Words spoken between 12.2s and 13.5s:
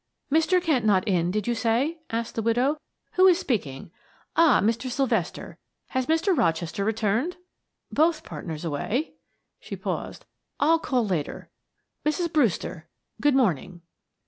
Brewster, good